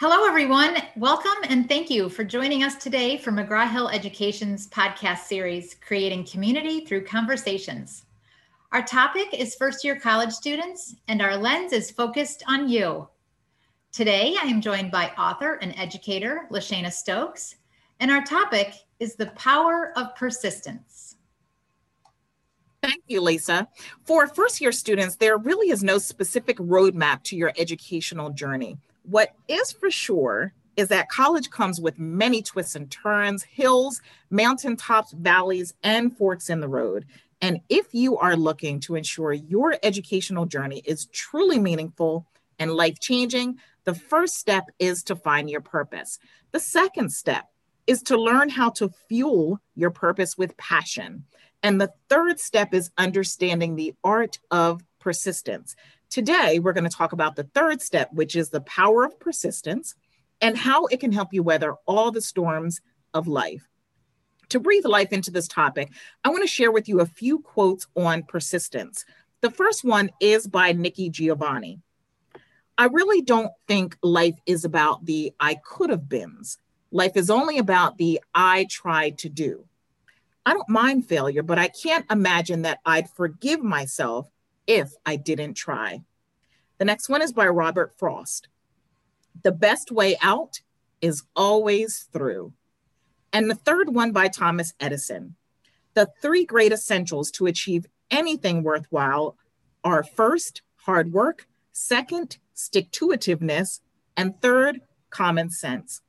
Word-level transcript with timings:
Hello, 0.00 0.24
everyone. 0.24 0.78
Welcome 0.96 1.44
and 1.50 1.68
thank 1.68 1.90
you 1.90 2.08
for 2.08 2.24
joining 2.24 2.64
us 2.64 2.76
today 2.76 3.18
for 3.18 3.32
McGraw 3.32 3.70
Hill 3.70 3.90
Education's 3.90 4.66
podcast 4.66 5.24
series, 5.24 5.76
Creating 5.86 6.24
Community 6.24 6.86
Through 6.86 7.04
Conversations. 7.04 8.06
Our 8.72 8.80
topic 8.82 9.34
is 9.34 9.56
first 9.56 9.84
year 9.84 10.00
college 10.00 10.32
students, 10.32 10.94
and 11.08 11.20
our 11.20 11.36
lens 11.36 11.74
is 11.74 11.90
focused 11.90 12.42
on 12.48 12.66
you. 12.70 13.08
Today, 13.92 14.36
I 14.42 14.46
am 14.46 14.62
joined 14.62 14.90
by 14.90 15.08
author 15.18 15.58
and 15.60 15.78
educator 15.78 16.46
LaShana 16.50 16.90
Stokes, 16.90 17.56
and 18.00 18.10
our 18.10 18.24
topic 18.24 18.72
is 19.00 19.16
the 19.16 19.26
power 19.26 19.92
of 19.96 20.16
persistence. 20.16 21.16
Thank 22.82 23.02
you, 23.06 23.20
Lisa. 23.20 23.68
For 24.06 24.26
first 24.28 24.62
year 24.62 24.72
students, 24.72 25.16
there 25.16 25.36
really 25.36 25.68
is 25.68 25.84
no 25.84 25.98
specific 25.98 26.56
roadmap 26.56 27.22
to 27.24 27.36
your 27.36 27.52
educational 27.58 28.30
journey. 28.30 28.78
What 29.02 29.34
is 29.48 29.72
for 29.72 29.90
sure 29.90 30.52
is 30.76 30.88
that 30.88 31.08
college 31.08 31.50
comes 31.50 31.80
with 31.80 31.98
many 31.98 32.42
twists 32.42 32.74
and 32.74 32.90
turns, 32.90 33.42
hills, 33.42 34.00
mountaintops, 34.30 35.12
valleys, 35.12 35.74
and 35.82 36.16
forks 36.16 36.48
in 36.48 36.60
the 36.60 36.68
road. 36.68 37.06
And 37.42 37.60
if 37.68 37.94
you 37.94 38.16
are 38.18 38.36
looking 38.36 38.80
to 38.80 38.94
ensure 38.94 39.32
your 39.32 39.78
educational 39.82 40.46
journey 40.46 40.82
is 40.84 41.06
truly 41.06 41.58
meaningful 41.58 42.26
and 42.58 42.72
life 42.72 43.00
changing, 43.00 43.58
the 43.84 43.94
first 43.94 44.36
step 44.36 44.64
is 44.78 45.02
to 45.04 45.16
find 45.16 45.50
your 45.50 45.62
purpose. 45.62 46.18
The 46.52 46.60
second 46.60 47.12
step 47.12 47.46
is 47.86 48.02
to 48.04 48.20
learn 48.20 48.48
how 48.50 48.70
to 48.70 48.90
fuel 49.08 49.60
your 49.74 49.90
purpose 49.90 50.36
with 50.36 50.56
passion. 50.56 51.24
And 51.62 51.80
the 51.80 51.92
third 52.08 52.38
step 52.38 52.72
is 52.72 52.90
understanding 52.96 53.74
the 53.74 53.94
art 54.04 54.38
of 54.50 54.82
persistence. 55.00 55.74
Today, 56.10 56.58
we're 56.58 56.72
going 56.72 56.88
to 56.88 56.96
talk 56.96 57.12
about 57.12 57.36
the 57.36 57.44
third 57.54 57.82
step, 57.82 58.12
which 58.12 58.36
is 58.36 58.50
the 58.50 58.60
power 58.60 59.04
of 59.04 59.18
persistence 59.18 59.94
and 60.40 60.56
how 60.56 60.86
it 60.86 61.00
can 61.00 61.12
help 61.12 61.32
you 61.32 61.42
weather 61.42 61.74
all 61.86 62.10
the 62.10 62.22
storms 62.22 62.80
of 63.12 63.26
life. 63.26 63.68
To 64.50 64.60
breathe 64.60 64.84
life 64.84 65.12
into 65.12 65.30
this 65.30 65.48
topic, 65.48 65.90
I 66.24 66.28
want 66.28 66.42
to 66.42 66.48
share 66.48 66.72
with 66.72 66.88
you 66.88 67.00
a 67.00 67.06
few 67.06 67.38
quotes 67.38 67.86
on 67.96 68.24
persistence. 68.24 69.04
The 69.40 69.50
first 69.50 69.84
one 69.84 70.10
is 70.20 70.46
by 70.46 70.72
Nikki 70.72 71.08
Giovanni. 71.08 71.80
I 72.76 72.86
really 72.86 73.22
don't 73.22 73.52
think 73.68 73.96
life 74.02 74.38
is 74.46 74.64
about 74.64 75.04
the 75.04 75.32
I 75.38 75.56
could 75.64 75.90
have 75.90 76.08
beens. 76.08 76.58
Life 76.90 77.16
is 77.16 77.30
only 77.30 77.58
about 77.58 77.98
the 77.98 78.20
I 78.34 78.66
tried 78.68 79.18
to 79.18 79.28
do. 79.28 79.66
I 80.44 80.54
don't 80.54 80.68
mind 80.68 81.06
failure, 81.06 81.42
but 81.42 81.58
I 81.58 81.68
can't 81.68 82.06
imagine 82.10 82.62
that 82.62 82.80
I'd 82.84 83.10
forgive 83.10 83.62
myself 83.62 84.26
if 84.70 84.92
I 85.04 85.16
didn't 85.16 85.54
try. 85.54 86.04
The 86.78 86.84
next 86.84 87.08
one 87.08 87.22
is 87.22 87.32
by 87.32 87.48
Robert 87.48 87.92
Frost. 87.98 88.46
The 89.42 89.50
best 89.50 89.90
way 89.90 90.16
out 90.22 90.60
is 91.00 91.24
always 91.34 92.08
through. 92.12 92.52
And 93.32 93.50
the 93.50 93.56
third 93.56 93.92
one 93.92 94.12
by 94.12 94.28
Thomas 94.28 94.72
Edison. 94.78 95.34
The 95.94 96.08
three 96.22 96.44
great 96.44 96.70
essentials 96.70 97.32
to 97.32 97.46
achieve 97.46 97.86
anything 98.12 98.62
worthwhile 98.62 99.36
are 99.82 100.04
first, 100.04 100.62
hard 100.76 101.12
work, 101.12 101.48
second, 101.72 102.38
stick 102.54 102.92
to 102.92 103.08
itiveness, 103.08 103.80
and 104.16 104.40
third, 104.40 104.82
common 105.10 105.50
sense. 105.50 106.00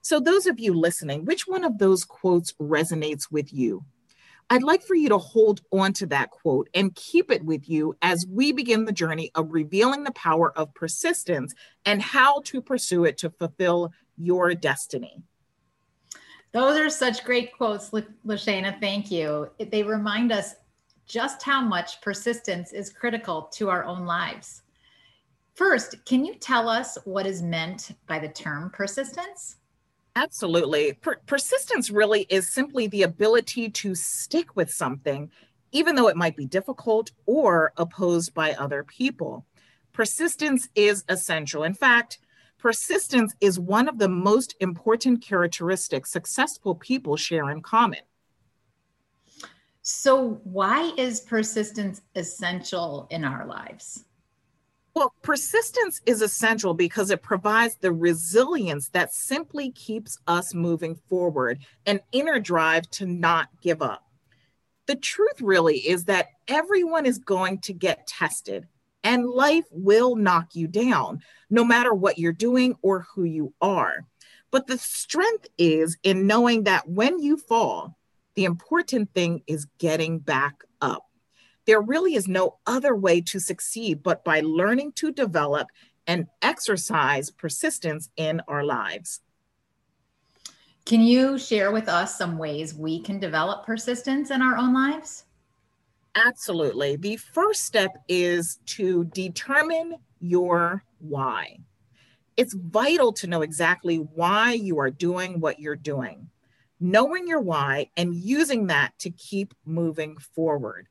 So, 0.00 0.18
those 0.18 0.46
of 0.46 0.58
you 0.58 0.74
listening, 0.74 1.24
which 1.26 1.46
one 1.46 1.62
of 1.62 1.78
those 1.78 2.04
quotes 2.04 2.54
resonates 2.54 3.30
with 3.30 3.52
you? 3.52 3.84
I'd 4.50 4.62
like 4.62 4.82
for 4.82 4.94
you 4.94 5.08
to 5.08 5.18
hold 5.18 5.62
on 5.72 5.92
to 5.94 6.06
that 6.06 6.30
quote 6.30 6.68
and 6.74 6.94
keep 6.94 7.30
it 7.30 7.44
with 7.44 7.68
you 7.68 7.96
as 8.02 8.26
we 8.26 8.52
begin 8.52 8.84
the 8.84 8.92
journey 8.92 9.30
of 9.34 9.52
revealing 9.52 10.04
the 10.04 10.12
power 10.12 10.56
of 10.56 10.74
persistence 10.74 11.54
and 11.84 12.02
how 12.02 12.40
to 12.42 12.60
pursue 12.60 13.04
it 13.04 13.18
to 13.18 13.30
fulfill 13.30 13.92
your 14.16 14.54
destiny. 14.54 15.22
Those 16.52 16.78
are 16.78 16.90
such 16.90 17.24
great 17.24 17.56
quotes, 17.56 17.90
LaShana. 17.90 18.78
Thank 18.80 19.10
you. 19.10 19.50
They 19.58 19.82
remind 19.82 20.30
us 20.30 20.54
just 21.06 21.42
how 21.42 21.60
much 21.60 22.00
persistence 22.00 22.72
is 22.72 22.92
critical 22.92 23.42
to 23.54 23.70
our 23.70 23.84
own 23.84 24.06
lives. 24.06 24.62
First, 25.54 26.04
can 26.04 26.24
you 26.24 26.34
tell 26.34 26.68
us 26.68 26.98
what 27.04 27.26
is 27.26 27.42
meant 27.42 27.92
by 28.06 28.18
the 28.18 28.28
term 28.28 28.70
persistence? 28.70 29.56
Absolutely. 30.16 30.92
Per- 30.92 31.20
persistence 31.26 31.90
really 31.90 32.26
is 32.28 32.48
simply 32.48 32.86
the 32.86 33.02
ability 33.02 33.68
to 33.70 33.94
stick 33.94 34.54
with 34.54 34.72
something, 34.72 35.30
even 35.72 35.96
though 35.96 36.08
it 36.08 36.16
might 36.16 36.36
be 36.36 36.46
difficult 36.46 37.10
or 37.26 37.72
opposed 37.76 38.32
by 38.32 38.52
other 38.52 38.84
people. 38.84 39.44
Persistence 39.92 40.68
is 40.76 41.04
essential. 41.08 41.64
In 41.64 41.74
fact, 41.74 42.18
persistence 42.58 43.34
is 43.40 43.58
one 43.58 43.88
of 43.88 43.98
the 43.98 44.08
most 44.08 44.54
important 44.60 45.20
characteristics 45.20 46.12
successful 46.12 46.76
people 46.76 47.16
share 47.16 47.50
in 47.50 47.60
common. 47.60 48.00
So, 49.82 50.40
why 50.44 50.92
is 50.96 51.20
persistence 51.20 52.00
essential 52.14 53.06
in 53.10 53.24
our 53.24 53.46
lives? 53.46 54.04
Well, 54.94 55.12
persistence 55.22 56.00
is 56.06 56.22
essential 56.22 56.72
because 56.72 57.10
it 57.10 57.20
provides 57.20 57.76
the 57.76 57.92
resilience 57.92 58.90
that 58.90 59.12
simply 59.12 59.72
keeps 59.72 60.18
us 60.28 60.54
moving 60.54 60.94
forward, 60.94 61.58
an 61.84 61.98
inner 62.12 62.38
drive 62.38 62.88
to 62.90 63.06
not 63.06 63.48
give 63.60 63.82
up. 63.82 64.04
The 64.86 64.94
truth 64.94 65.40
really 65.40 65.78
is 65.78 66.04
that 66.04 66.28
everyone 66.46 67.06
is 67.06 67.18
going 67.18 67.58
to 67.62 67.72
get 67.72 68.06
tested, 68.06 68.68
and 69.02 69.26
life 69.26 69.64
will 69.72 70.14
knock 70.14 70.54
you 70.54 70.68
down, 70.68 71.22
no 71.50 71.64
matter 71.64 71.92
what 71.92 72.18
you're 72.18 72.32
doing 72.32 72.76
or 72.82 73.06
who 73.12 73.24
you 73.24 73.52
are. 73.60 74.06
But 74.52 74.68
the 74.68 74.78
strength 74.78 75.48
is 75.58 75.96
in 76.04 76.28
knowing 76.28 76.64
that 76.64 76.88
when 76.88 77.18
you 77.18 77.36
fall, 77.36 77.98
the 78.36 78.44
important 78.44 79.12
thing 79.12 79.42
is 79.48 79.66
getting 79.78 80.20
back 80.20 80.62
up. 80.80 81.04
There 81.66 81.80
really 81.80 82.14
is 82.14 82.28
no 82.28 82.58
other 82.66 82.94
way 82.94 83.20
to 83.22 83.38
succeed 83.40 84.02
but 84.02 84.24
by 84.24 84.40
learning 84.40 84.92
to 84.96 85.12
develop 85.12 85.68
and 86.06 86.26
exercise 86.42 87.30
persistence 87.30 88.10
in 88.16 88.42
our 88.48 88.64
lives. 88.64 89.20
Can 90.84 91.00
you 91.00 91.38
share 91.38 91.72
with 91.72 91.88
us 91.88 92.18
some 92.18 92.36
ways 92.36 92.74
we 92.74 93.00
can 93.00 93.18
develop 93.18 93.64
persistence 93.64 94.30
in 94.30 94.42
our 94.42 94.56
own 94.58 94.74
lives? 94.74 95.24
Absolutely. 96.14 96.96
The 96.96 97.16
first 97.16 97.62
step 97.62 97.90
is 98.08 98.58
to 98.66 99.04
determine 99.04 99.96
your 100.20 100.84
why. 100.98 101.58
It's 102.36 102.54
vital 102.54 103.12
to 103.14 103.26
know 103.26 103.42
exactly 103.42 103.96
why 103.96 104.52
you 104.52 104.78
are 104.78 104.90
doing 104.90 105.40
what 105.40 105.58
you're 105.58 105.74
doing. 105.74 106.28
Knowing 106.80 107.26
your 107.26 107.40
why 107.40 107.88
and 107.96 108.14
using 108.14 108.66
that 108.66 108.92
to 108.98 109.10
keep 109.10 109.54
moving 109.64 110.16
forward. 110.18 110.88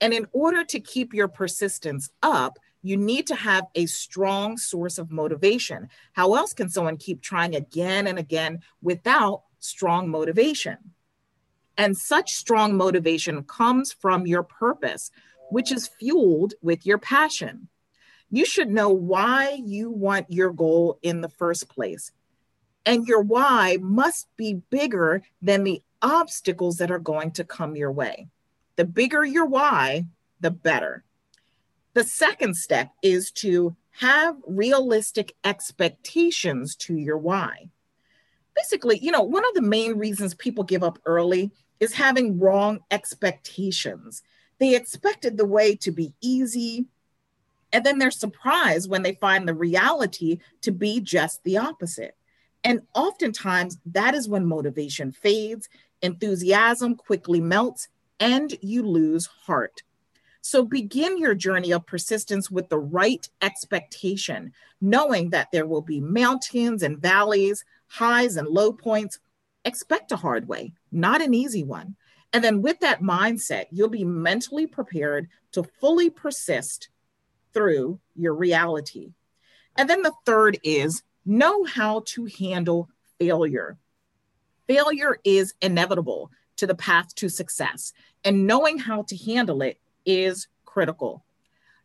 And 0.00 0.12
in 0.12 0.26
order 0.32 0.64
to 0.64 0.80
keep 0.80 1.14
your 1.14 1.28
persistence 1.28 2.10
up, 2.22 2.58
you 2.82 2.96
need 2.96 3.26
to 3.28 3.34
have 3.34 3.66
a 3.74 3.86
strong 3.86 4.56
source 4.56 4.98
of 4.98 5.10
motivation. 5.10 5.88
How 6.12 6.34
else 6.34 6.52
can 6.52 6.68
someone 6.68 6.96
keep 6.96 7.20
trying 7.20 7.56
again 7.56 8.06
and 8.06 8.18
again 8.18 8.60
without 8.82 9.42
strong 9.58 10.08
motivation? 10.08 10.76
And 11.76 11.96
such 11.96 12.34
strong 12.34 12.76
motivation 12.76 13.42
comes 13.44 13.92
from 13.92 14.26
your 14.26 14.42
purpose, 14.42 15.10
which 15.50 15.72
is 15.72 15.90
fueled 16.00 16.54
with 16.62 16.86
your 16.86 16.98
passion. 16.98 17.68
You 18.30 18.44
should 18.44 18.70
know 18.70 18.90
why 18.90 19.60
you 19.64 19.90
want 19.90 20.30
your 20.30 20.52
goal 20.52 20.98
in 21.02 21.20
the 21.20 21.28
first 21.28 21.68
place. 21.68 22.12
And 22.84 23.06
your 23.06 23.20
why 23.20 23.78
must 23.80 24.28
be 24.36 24.60
bigger 24.70 25.22
than 25.42 25.64
the 25.64 25.82
obstacles 26.02 26.76
that 26.76 26.90
are 26.90 26.98
going 26.98 27.32
to 27.32 27.44
come 27.44 27.76
your 27.76 27.90
way. 27.92 28.28
The 28.76 28.84
bigger 28.84 29.24
your 29.24 29.46
why, 29.46 30.06
the 30.40 30.50
better. 30.50 31.04
The 31.94 32.04
second 32.04 32.56
step 32.56 32.90
is 33.02 33.30
to 33.32 33.74
have 33.92 34.36
realistic 34.46 35.34
expectations 35.44 36.76
to 36.76 36.94
your 36.94 37.16
why. 37.16 37.70
Basically, 38.54 38.98
you 38.98 39.10
know, 39.10 39.22
one 39.22 39.44
of 39.46 39.54
the 39.54 39.62
main 39.62 39.98
reasons 39.98 40.34
people 40.34 40.64
give 40.64 40.82
up 40.82 40.98
early 41.06 41.50
is 41.80 41.94
having 41.94 42.38
wrong 42.38 42.80
expectations. 42.90 44.22
They 44.58 44.74
expected 44.74 45.36
the 45.36 45.46
way 45.46 45.74
to 45.76 45.90
be 45.90 46.12
easy, 46.20 46.86
and 47.72 47.84
then 47.84 47.98
they're 47.98 48.10
surprised 48.10 48.90
when 48.90 49.02
they 49.02 49.14
find 49.14 49.46
the 49.46 49.54
reality 49.54 50.38
to 50.62 50.72
be 50.72 51.00
just 51.00 51.42
the 51.44 51.58
opposite. 51.58 52.16
And 52.64 52.82
oftentimes, 52.94 53.78
that 53.86 54.14
is 54.14 54.28
when 54.28 54.46
motivation 54.46 55.12
fades, 55.12 55.68
enthusiasm 56.02 56.94
quickly 56.96 57.40
melts, 57.40 57.88
and 58.20 58.56
you 58.62 58.82
lose 58.82 59.26
heart. 59.26 59.82
So 60.40 60.64
begin 60.64 61.18
your 61.18 61.34
journey 61.34 61.72
of 61.72 61.86
persistence 61.86 62.50
with 62.50 62.68
the 62.68 62.78
right 62.78 63.28
expectation, 63.42 64.52
knowing 64.80 65.30
that 65.30 65.48
there 65.52 65.66
will 65.66 65.82
be 65.82 66.00
mountains 66.00 66.82
and 66.82 66.98
valleys, 66.98 67.64
highs 67.88 68.36
and 68.36 68.48
low 68.48 68.72
points. 68.72 69.18
Expect 69.64 70.12
a 70.12 70.16
hard 70.16 70.46
way, 70.46 70.72
not 70.92 71.20
an 71.20 71.34
easy 71.34 71.64
one. 71.64 71.96
And 72.32 72.44
then 72.44 72.62
with 72.62 72.78
that 72.80 73.02
mindset, 73.02 73.66
you'll 73.70 73.88
be 73.88 74.04
mentally 74.04 74.66
prepared 74.66 75.28
to 75.52 75.64
fully 75.64 76.10
persist 76.10 76.88
through 77.52 77.98
your 78.14 78.34
reality. 78.34 79.12
And 79.76 79.90
then 79.90 80.02
the 80.02 80.12
third 80.24 80.58
is 80.62 81.02
Know 81.28 81.64
how 81.64 82.04
to 82.06 82.26
handle 82.26 82.88
failure. 83.18 83.76
Failure 84.68 85.18
is 85.24 85.54
inevitable 85.60 86.30
to 86.56 86.66
the 86.66 86.74
path 86.74 87.14
to 87.16 87.28
success, 87.28 87.92
and 88.24 88.46
knowing 88.46 88.78
how 88.78 89.02
to 89.02 89.16
handle 89.16 89.62
it 89.62 89.78
is 90.04 90.48
critical. 90.64 91.24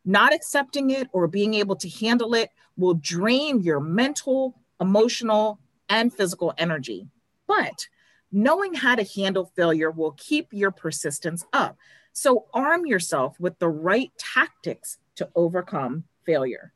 Not 0.03 0.33
accepting 0.33 0.89
it 0.89 1.07
or 1.11 1.27
being 1.27 1.53
able 1.53 1.75
to 1.77 1.89
handle 1.89 2.33
it 2.33 2.49
will 2.77 2.95
drain 2.95 3.61
your 3.61 3.79
mental, 3.79 4.55
emotional, 4.79 5.59
and 5.89 6.13
physical 6.13 6.53
energy. 6.57 7.07
But 7.47 7.87
knowing 8.31 8.73
how 8.73 8.95
to 8.95 9.03
handle 9.03 9.51
failure 9.55 9.91
will 9.91 10.13
keep 10.13 10.47
your 10.51 10.71
persistence 10.71 11.45
up. 11.53 11.77
So 12.13 12.45
arm 12.53 12.85
yourself 12.85 13.39
with 13.39 13.59
the 13.59 13.69
right 13.69 14.11
tactics 14.17 14.97
to 15.15 15.29
overcome 15.35 16.05
failure. 16.25 16.73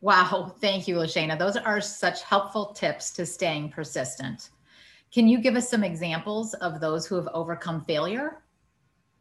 Wow, 0.00 0.54
thank 0.60 0.88
you, 0.88 0.96
LaShana. 0.96 1.38
Those 1.38 1.56
are 1.56 1.80
such 1.80 2.22
helpful 2.22 2.72
tips 2.72 3.10
to 3.12 3.26
staying 3.26 3.70
persistent. 3.70 4.50
Can 5.12 5.26
you 5.26 5.40
give 5.40 5.56
us 5.56 5.68
some 5.68 5.82
examples 5.82 6.54
of 6.54 6.80
those 6.80 7.06
who 7.06 7.16
have 7.16 7.28
overcome 7.34 7.84
failure? 7.84 8.42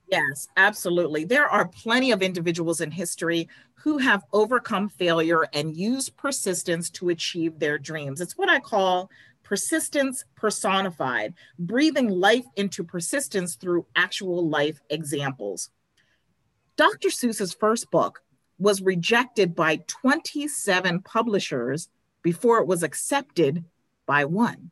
Yes, 0.07 0.47
absolutely. 0.57 1.23
There 1.23 1.47
are 1.47 1.67
plenty 1.67 2.11
of 2.11 2.21
individuals 2.21 2.81
in 2.81 2.91
history 2.91 3.47
who 3.75 3.97
have 3.97 4.23
overcome 4.33 4.89
failure 4.89 5.47
and 5.53 5.75
used 5.75 6.17
persistence 6.17 6.89
to 6.91 7.09
achieve 7.09 7.59
their 7.59 7.77
dreams. 7.77 8.21
It's 8.21 8.37
what 8.37 8.49
I 8.49 8.59
call 8.59 9.09
persistence 9.43 10.25
personified, 10.35 11.33
breathing 11.57 12.09
life 12.09 12.45
into 12.55 12.83
persistence 12.83 13.55
through 13.55 13.85
actual 13.95 14.47
life 14.47 14.79
examples. 14.89 15.69
Dr. 16.75 17.09
Seuss's 17.09 17.53
first 17.53 17.89
book 17.91 18.21
was 18.57 18.81
rejected 18.81 19.55
by 19.55 19.77
27 19.87 21.01
publishers 21.01 21.89
before 22.21 22.59
it 22.59 22.67
was 22.67 22.83
accepted 22.83 23.63
by 24.05 24.25
one. 24.25 24.71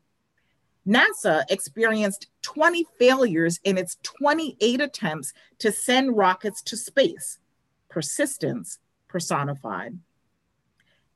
NASA 0.87 1.43
experienced 1.49 2.27
20 2.43 2.85
failures 2.97 3.59
in 3.63 3.77
its 3.77 3.97
28 4.03 4.79
attempts 4.79 5.33
to 5.59 5.71
send 5.71 6.15
rockets 6.15 6.61
to 6.63 6.77
space. 6.77 7.39
Persistence 7.89 8.79
personified. 9.07 9.97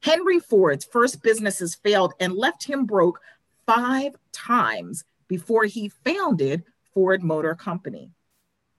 Henry 0.02 0.40
Ford's 0.40 0.84
first 0.84 1.22
businesses 1.22 1.76
failed 1.76 2.14
and 2.20 2.34
left 2.34 2.66
him 2.66 2.86
broke 2.86 3.22
five 3.66 4.14
times 4.32 5.04
before 5.28 5.66
he 5.66 5.90
founded 5.90 6.64
Ford 6.94 7.24
Motor 7.24 7.56
Company. 7.56 8.12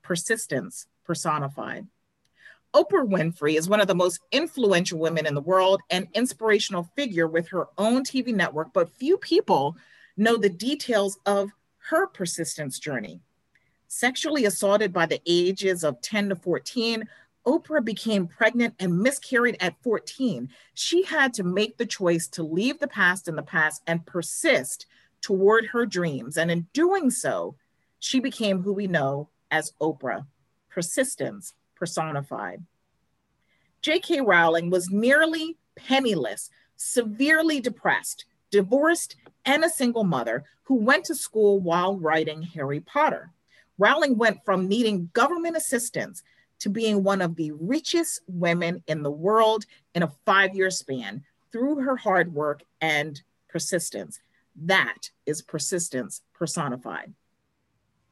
Persistence 0.03 0.87
personified. 1.05 1.87
Oprah 2.75 3.07
Winfrey 3.07 3.57
is 3.57 3.69
one 3.69 3.81
of 3.81 3.87
the 3.87 3.95
most 3.95 4.21
influential 4.33 4.99
women 4.99 5.27
in 5.27 5.35
the 5.35 5.41
world 5.41 5.81
and 5.91 6.09
inspirational 6.15 6.91
figure 6.97 7.29
with 7.29 7.49
her 7.49 7.67
own 7.79 8.03
TV 8.03 8.35
network, 8.35 8.73
but 8.73 8.97
few 8.97 9.19
people 9.19 9.77
know 10.17 10.37
the 10.37 10.49
details 10.49 11.19
of 11.27 11.51
her 11.89 12.07
persistence 12.07 12.79
journey. 12.79 13.21
Sexually 13.89 14.45
assaulted 14.47 14.93
by 14.93 15.07
the 15.07 15.21
ages 15.27 15.85
of 15.85 16.01
10 16.01 16.31
to 16.31 16.37
14, 16.37 17.05
Oprah 17.47 17.85
became 17.85 18.27
pregnant 18.27 18.75
and 18.79 18.99
miscarried 18.99 19.57
at 19.61 19.75
14. 19.83 20.49
She 20.75 21.03
had 21.03 21.35
to 21.35 21.43
make 21.43 21.77
the 21.77 21.87
choice 21.87 22.29
to 22.29 22.43
leave 22.43 22.79
the 22.79 22.89
past 22.89 23.29
in 23.29 23.37
the 23.37 23.43
past 23.43 23.83
and 23.87 24.07
persist 24.07 24.87
toward 25.21 25.67
her 25.67 25.85
dreams. 25.85 26.37
And 26.37 26.51
in 26.51 26.69
doing 26.73 27.11
so, 27.11 27.57
she 27.99 28.21
became 28.21 28.63
who 28.63 28.73
we 28.73 28.87
know 28.87 29.29
as 29.51 29.73
Oprah, 29.81 30.27
persistence 30.69 31.55
personified. 31.75 32.65
J.K. 33.83 34.21
Rowling 34.21 34.71
was 34.71 34.91
nearly 34.91 35.57
penniless, 35.75 36.49
severely 36.77 37.61
depressed, 37.61 38.25
divorced, 38.53 39.17
and 39.45 39.65
a 39.65 39.71
single 39.71 40.05
mother 40.05 40.45
who 40.63 40.77
went 40.77 41.05
to 41.07 41.15
school 41.17 41.59
while 41.59 41.97
writing 41.97 42.43
Harry 42.43 42.79
Potter. 42.79 43.33
Rowling 43.79 44.17
went 44.17 44.45
from 44.45 44.69
needing 44.69 45.11
government 45.13 45.57
assistance 45.57 46.23
to 46.61 46.71
being 46.71 47.03
one 47.03 47.21
of 47.21 47.35
the 47.35 47.51
richest 47.51 48.21
women 48.29 48.85
in 48.87 49.03
the 49.03 49.11
world 49.11 49.65
in 49.97 50.05
a 50.05 50.13
five 50.25 50.55
year 50.55 50.71
span 50.71 51.25
through 51.51 51.81
her 51.81 51.97
hard 51.97 52.33
work 52.33 52.63
and 52.81 53.21
persistence. 53.49 54.21
That 54.55 55.11
is 55.27 55.43
persistence 55.43 56.23
personified. 56.33 57.13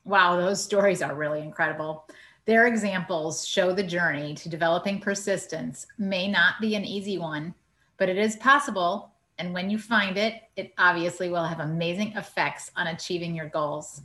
Wow, 0.05 0.37
those 0.37 0.65
stories 0.65 1.03
are 1.03 1.15
really 1.15 1.41
incredible. 1.41 2.09
Their 2.47 2.67
examples 2.67 3.47
show 3.47 3.73
the 3.73 3.83
journey 3.83 4.35
to 4.35 4.49
developing 4.49 4.99
persistence 4.99 5.87
may 5.99 6.27
not 6.27 6.55
be 6.61 6.75
an 6.75 6.85
easy 6.85 7.19
one, 7.19 7.55
but 7.99 8.09
it 8.09 8.19
is 8.19 8.35
possible 8.37 9.13
and 9.41 9.55
when 9.55 9.71
you 9.71 9.79
find 9.79 10.19
it, 10.19 10.43
it 10.55 10.75
obviously 10.77 11.31
will 11.31 11.45
have 11.45 11.61
amazing 11.61 12.13
effects 12.13 12.71
on 12.77 12.89
achieving 12.89 13.35
your 13.35 13.49
goals. 13.49 14.03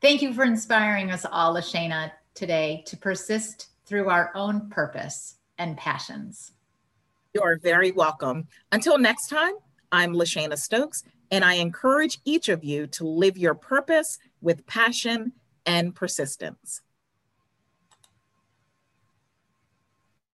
Thank 0.00 0.22
you 0.22 0.32
for 0.32 0.42
inspiring 0.42 1.10
us 1.10 1.26
all, 1.30 1.54
LaShana, 1.54 2.12
today 2.34 2.82
to 2.86 2.96
persist 2.96 3.68
through 3.84 4.08
our 4.08 4.32
own 4.34 4.70
purpose 4.70 5.36
and 5.58 5.76
passions. 5.76 6.52
You 7.34 7.42
are 7.42 7.58
very 7.58 7.92
welcome. 7.92 8.48
Until 8.72 8.96
next 8.96 9.28
time, 9.28 9.52
I'm 9.92 10.14
LaShana 10.14 10.56
Stokes, 10.56 11.04
and 11.30 11.44
I 11.44 11.54
encourage 11.54 12.18
each 12.24 12.48
of 12.48 12.64
you 12.64 12.86
to 12.86 13.06
live 13.06 13.36
your 13.36 13.54
purpose 13.54 14.18
with 14.40 14.66
passion 14.66 15.32
and 15.66 15.94
persistence. 15.94 16.80